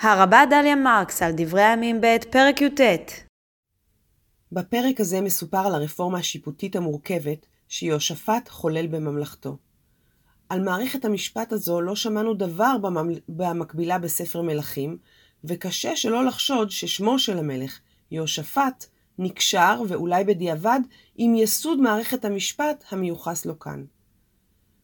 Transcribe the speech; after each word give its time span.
הרבה 0.00 0.42
דליה 0.50 0.76
מרקס 0.76 1.22
על 1.22 1.32
דברי 1.36 1.62
הימים 1.62 2.00
ב' 2.00 2.16
פרק 2.30 2.60
י"ט 2.60 2.80
בפרק 4.52 5.00
הזה 5.00 5.20
מסופר 5.20 5.66
על 5.66 5.74
הרפורמה 5.74 6.18
השיפוטית 6.18 6.76
המורכבת 6.76 7.46
שיהושפט 7.68 8.48
חולל 8.48 8.86
בממלכתו. 8.86 9.56
על 10.48 10.60
מערכת 10.60 11.04
המשפט 11.04 11.52
הזו 11.52 11.80
לא 11.80 11.96
שמענו 11.96 12.34
דבר 12.34 12.76
במקבילה 13.28 13.98
בספר 13.98 14.42
מלכים, 14.42 14.98
וקשה 15.44 15.96
שלא 15.96 16.24
לחשוד 16.24 16.70
ששמו 16.70 17.18
של 17.18 17.38
המלך, 17.38 17.78
יהושפט, 18.10 18.86
נקשר, 19.18 19.82
ואולי 19.88 20.24
בדיעבד, 20.24 20.80
עם 21.16 21.34
יסוד 21.34 21.80
מערכת 21.80 22.24
המשפט 22.24 22.84
המיוחס 22.90 23.46
לו 23.46 23.58
כאן. 23.58 23.84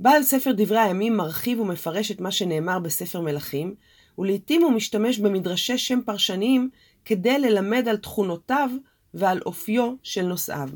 בעל 0.00 0.22
ספר 0.22 0.52
דברי 0.56 0.78
הימים 0.78 1.16
מרחיב 1.16 1.60
ומפרש 1.60 2.10
את 2.10 2.20
מה 2.20 2.30
שנאמר 2.30 2.78
בספר 2.78 3.20
מלכים, 3.20 3.74
ולעיתים 4.18 4.62
הוא 4.62 4.72
משתמש 4.72 5.18
במדרשי 5.18 5.78
שם 5.78 6.00
פרשניים 6.06 6.70
כדי 7.04 7.38
ללמד 7.38 7.88
על 7.88 7.96
תכונותיו 7.96 8.70
ועל 9.14 9.40
אופיו 9.46 9.94
של 10.02 10.26
נושאיו. 10.26 10.68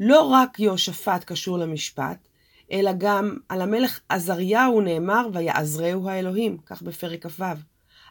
לא 0.00 0.22
רק 0.22 0.60
יהושפט 0.60 1.24
קשור 1.24 1.58
למשפט, 1.58 2.28
אלא 2.72 2.90
גם 2.98 3.36
על 3.48 3.60
המלך 3.60 4.00
עזריהו 4.08 4.80
נאמר 4.80 5.28
ויעזרהו 5.32 6.08
האלוהים, 6.08 6.58
כך 6.66 6.82
בפרק 6.82 7.26
כ"ו. 7.26 7.44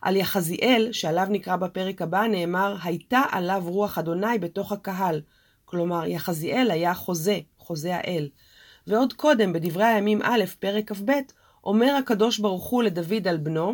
על 0.02 0.16
יחזיאל, 0.16 0.90
שעליו 0.92 1.28
נקרא 1.30 1.55
בפרק 1.55 2.02
הבא, 2.02 2.28
נאמר 2.28 2.76
הייתה 2.84 3.22
עליו 3.31 3.64
רוח 3.66 3.98
אדוני 3.98 4.40
בתוך 4.40 4.72
הקהל. 4.72 5.22
כלומר, 5.66 6.05
יחזיאל 6.05 6.72
היה 6.72 6.94
חוזה, 6.94 7.40
חוזה 7.58 7.95
האל. 7.95 8.30
ועוד 8.88 9.14
קודם, 9.14 9.53
בדברי 9.53 9.86
הימים 9.86 10.22
א', 10.23 10.44
פרק 10.59 10.92
כ"ב, 10.92 11.12
אומר 11.64 11.95
הקדוש 11.95 12.40
ברוך 12.40 12.66
הוא 12.66 12.84
לדוד 12.84 13.28
על 13.28 13.38
בנו, 13.38 13.73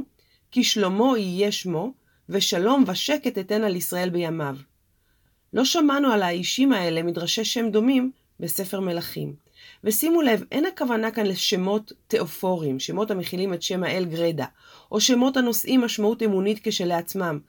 כי 0.52 0.64
שלמה 0.64 1.18
יהיה 1.18 1.52
שמו, 1.52 1.94
ושלום 2.30 2.84
ושקט 2.88 3.38
אתן 3.38 3.64
על 3.64 3.76
ישראל 3.76 4.10
בימיו. 4.10 4.56
לא 5.54 5.66
שמענו 5.66 6.12
על 6.12 6.24
האישים 6.24 6.74
האלה 6.74 7.04
מדרשי 7.04 7.46
שם 7.46 7.70
דומים 7.70 8.12
בספר 8.40 8.80
מלכים. 8.80 9.34
ושימו 9.84 10.22
לב, 10.22 10.44
אין 10.52 10.66
הכוונה 10.66 11.12
כאן 11.12 11.26
לשמות 11.26 11.92
תיאופורים, 12.08 12.80
שמות 12.80 13.12
המכילים 13.12 13.54
את 13.54 13.62
שם 13.62 13.84
האל 13.84 14.06
גרדה, 14.06 14.46
או 14.92 15.02
שמות 15.02 15.38
הנושאים 15.38 15.82
משמעות 15.82 16.24
אמונית 16.24 16.60
כשלעצמם. 16.64 17.40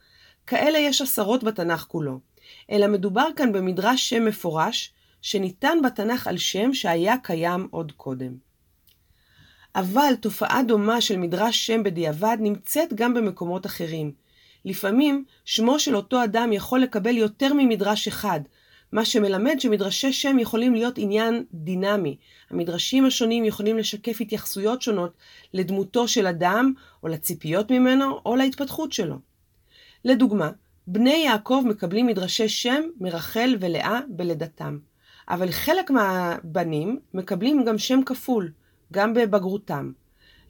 כאלה 0.47 0.79
יש 0.79 1.01
עשרות 1.01 1.45
בתנ"ך 1.45 1.85
כולו. 1.89 2.21
אלא 2.71 2.87
מדובר 2.87 3.27
כאן 3.37 3.53
במדרש 3.53 4.11
שם 4.11 4.25
מפורש, 4.25 4.93
שניתן 5.23 5.79
בתנ"ך 5.85 6.27
על 6.27 6.39
שם 6.39 6.75
שהיה 6.75 7.15
קיים 7.23 7.69
עוד 7.71 7.93
קודם. 7.93 8.50
אבל 9.77 10.15
תופעה 10.21 10.63
דומה 10.63 11.01
של 11.01 11.17
מדרש 11.17 11.67
שם 11.67 11.83
בדיעבד 11.83 12.37
נמצאת 12.41 12.95
גם 12.95 13.15
במקומות 13.15 13.67
אחרים. 13.67 14.13
לפעמים 14.65 15.25
שמו 15.45 15.79
של 15.79 15.97
אותו 15.97 16.25
אדם 16.25 16.53
יכול 16.53 16.81
לקבל 16.81 17.17
יותר 17.17 17.53
ממדרש 17.55 18.09
אחד, 18.09 18.41
מה 18.93 19.05
שמלמד 19.05 19.61
שמדרשי 19.61 20.13
שם 20.13 20.39
יכולים 20.39 20.75
להיות 20.75 20.99
עניין 20.99 21.45
דינמי. 21.55 22.17
המדרשים 22.51 23.07
השונים 23.07 23.45
יכולים 23.45 23.79
לשקף 23.79 24.21
התייחסויות 24.21 24.83
שונות 24.83 25.13
לדמותו 25.55 26.09
של 26.09 26.27
אדם, 26.27 26.73
או 27.03 27.09
לציפיות 27.09 27.71
ממנו, 27.71 28.21
או 28.27 28.37
להתפתחות 28.37 28.93
שלו. 28.93 29.17
לדוגמה, 30.05 30.51
בני 30.87 31.23
יעקב 31.27 31.63
מקבלים 31.67 32.07
מדרשי 32.07 32.49
שם 32.49 32.83
מרחל 33.01 33.57
ולאה 33.61 34.01
בלידתם, 34.09 34.79
אבל 35.29 35.51
חלק 35.51 35.91
מהבנים 35.91 36.99
מקבלים 37.15 37.65
גם 37.65 37.79
שם 37.79 38.01
כפול, 38.07 38.51
גם 38.93 39.15
בבגרותם. 39.15 39.93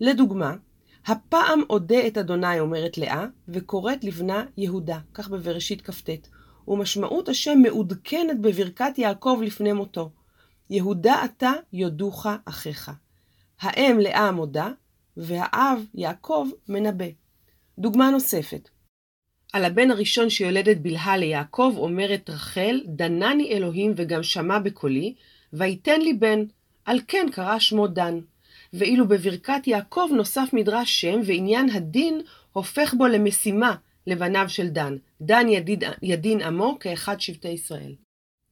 לדוגמה, 0.00 0.56
הפעם 1.06 1.62
אודה 1.70 2.06
את 2.06 2.18
אדוני, 2.18 2.60
אומרת 2.60 2.98
לאה, 2.98 3.26
וקוראת 3.48 4.04
לבנה 4.04 4.44
יהודה, 4.56 4.98
כך 5.14 5.28
בבראשית 5.28 5.82
כ"ט, 5.82 6.10
ומשמעות 6.68 7.28
השם 7.28 7.58
מעודכנת 7.62 8.40
בברכת 8.40 8.98
יעקב 8.98 9.40
לפני 9.44 9.72
מותו. 9.72 10.10
יהודה 10.70 11.24
אתה 11.24 11.52
יודוך 11.72 12.26
אחיך. 12.44 12.90
האם 13.60 13.98
לאה 13.98 14.32
מודה, 14.32 14.68
והאב 15.16 15.78
יעקב 15.94 16.48
מנבא. 16.68 17.04
דוגמה 17.78 18.10
נוספת. 18.10 18.68
על 19.52 19.64
הבן 19.64 19.90
הראשון 19.90 20.30
שיולדת 20.30 20.76
בלהה 20.76 21.16
ליעקב 21.16 21.74
אומרת 21.76 22.30
רחל, 22.30 22.80
דנני 22.86 23.50
אלוהים 23.50 23.92
וגם 23.96 24.22
שמע 24.22 24.58
בקולי, 24.58 25.14
ויתן 25.52 26.00
לי 26.00 26.12
בן, 26.12 26.44
על 26.90 27.00
כן 27.08 27.26
קרא 27.32 27.58
שמו 27.58 27.86
דן. 27.86 28.18
ואילו 28.72 29.08
בברכת 29.08 29.66
יעקב 29.66 30.08
נוסף 30.12 30.48
מדרש 30.52 31.00
שם, 31.00 31.20
ועניין 31.26 31.70
הדין 31.70 32.20
הופך 32.52 32.94
בו 32.94 33.06
למשימה 33.06 33.74
לבניו 34.06 34.48
של 34.48 34.68
דן. 34.68 34.96
דן 35.20 35.48
ידיד, 35.48 35.84
ידין 36.02 36.42
עמו 36.42 36.76
כאחד 36.80 37.20
שבטי 37.20 37.48
ישראל. 37.48 37.94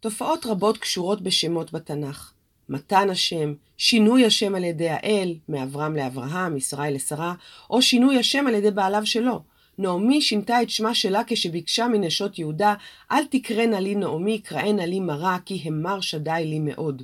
תופעות 0.01 0.47
רבות 0.47 0.79
קשורות 0.79 1.21
בשמות 1.23 1.73
בתנ"ך. 1.73 2.33
מתן 2.69 3.11
השם, 3.11 3.55
שינוי 3.77 4.27
השם 4.27 4.55
על 4.55 4.65
ידי 4.65 4.89
האל, 4.89 5.35
מאברהם 5.49 5.97
לאברהם, 5.97 6.57
ישראל 6.57 6.95
לשרה, 6.95 7.35
או 7.71 7.83
שינוי 7.83 8.19
השם 8.19 8.47
על 8.47 8.55
ידי 8.55 8.71
בעליו 8.71 9.07
שלו. 9.07 9.43
נעמי 9.79 10.23
שינתה 10.23 10.63
את 10.63 10.71
שמה 10.71 10.95
שלה 10.95 11.23
כשביקשה 11.27 11.89
מנשות 11.89 12.39
יהודה, 12.39 12.75
אל 13.13 13.25
תקראנה 13.25 13.81
לי 13.81 13.95
נעמי, 13.95 14.39
קראנה 14.39 14.87
לי 14.87 15.01
מרה, 15.01 15.39
כי 15.45 15.63
המר 15.65 16.01
שדי 16.01 16.43
לי 16.47 16.59
מאוד. 16.59 17.03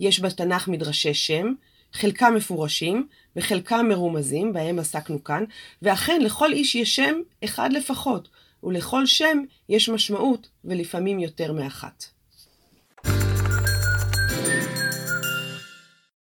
יש 0.00 0.20
בתנ"ך 0.20 0.68
מדרשי 0.68 1.14
שם, 1.14 1.52
חלקם 1.92 2.34
מפורשים 2.36 3.06
וחלקם 3.36 3.86
מרומזים, 3.88 4.52
בהם 4.52 4.78
עסקנו 4.78 5.24
כאן, 5.24 5.44
ואכן 5.82 6.20
לכל 6.22 6.52
איש 6.52 6.74
יש 6.74 6.96
שם 6.96 7.14
אחד 7.44 7.72
לפחות, 7.72 8.28
ולכל 8.62 9.06
שם 9.06 9.38
יש 9.68 9.88
משמעות, 9.88 10.48
ולפעמים 10.64 11.18
יותר 11.18 11.52
מאחת. 11.52 12.04